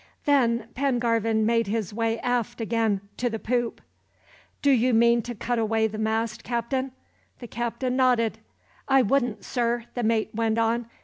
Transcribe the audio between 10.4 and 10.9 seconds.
on.